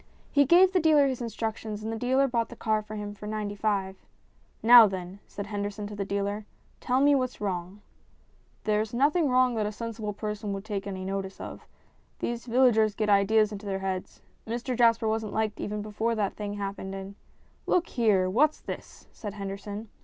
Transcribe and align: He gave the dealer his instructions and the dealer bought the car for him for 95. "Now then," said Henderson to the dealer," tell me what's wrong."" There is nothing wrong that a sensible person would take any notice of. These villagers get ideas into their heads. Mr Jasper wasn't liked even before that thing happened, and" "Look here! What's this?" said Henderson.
He 0.31 0.45
gave 0.45 0.73
the 0.73 0.79
dealer 0.79 1.05
his 1.07 1.21
instructions 1.21 1.83
and 1.83 1.93
the 1.93 1.99
dealer 1.99 2.27
bought 2.27 2.49
the 2.49 2.55
car 2.55 2.81
for 2.81 2.95
him 2.95 3.13
for 3.13 3.27
95. 3.27 3.95
"Now 4.63 4.87
then," 4.87 5.19
said 5.27 5.45
Henderson 5.45 5.85
to 5.85 5.95
the 5.95 6.03
dealer," 6.03 6.47
tell 6.81 7.01
me 7.01 7.13
what's 7.13 7.39
wrong."" 7.39 7.81
There 8.63 8.81
is 8.81 8.95
nothing 8.95 9.29
wrong 9.29 9.53
that 9.53 9.67
a 9.67 9.71
sensible 9.71 10.13
person 10.13 10.53
would 10.53 10.65
take 10.65 10.87
any 10.87 11.05
notice 11.05 11.39
of. 11.39 11.67
These 12.17 12.47
villagers 12.47 12.95
get 12.95 13.09
ideas 13.09 13.51
into 13.51 13.67
their 13.67 13.77
heads. 13.77 14.23
Mr 14.47 14.75
Jasper 14.75 15.07
wasn't 15.07 15.33
liked 15.33 15.59
even 15.59 15.83
before 15.83 16.15
that 16.15 16.33
thing 16.35 16.55
happened, 16.55 16.95
and" 16.95 17.13
"Look 17.67 17.85
here! 17.89 18.27
What's 18.27 18.59
this?" 18.59 19.05
said 19.13 19.35
Henderson. 19.35 19.87